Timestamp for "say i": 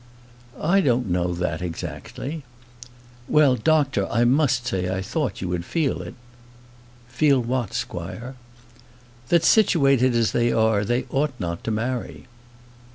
4.65-5.03